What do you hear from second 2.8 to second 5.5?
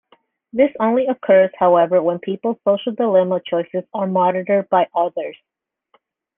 dilemma choices are monitored by others.